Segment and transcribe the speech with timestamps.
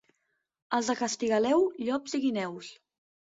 [0.77, 2.73] Els de Castigaleu, llops i guineus.